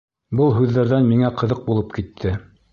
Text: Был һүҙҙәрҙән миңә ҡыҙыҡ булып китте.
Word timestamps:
Был 0.39 0.55
һүҙҙәрҙән 0.55 1.05
миңә 1.11 1.31
ҡыҙыҡ 1.43 1.63
булып 1.71 1.97
китте. 2.01 2.37